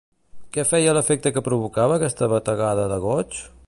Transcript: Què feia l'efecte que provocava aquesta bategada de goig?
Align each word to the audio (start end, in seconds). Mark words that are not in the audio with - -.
Què 0.55 0.63
feia 0.69 0.95
l'efecte 0.99 1.33
que 1.37 1.45
provocava 1.51 2.01
aquesta 2.01 2.33
bategada 2.35 2.91
de 2.95 3.03
goig? 3.09 3.43